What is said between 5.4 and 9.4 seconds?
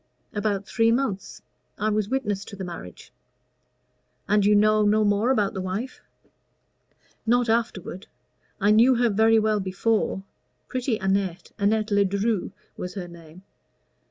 the wife?" "Not afterward. I knew her very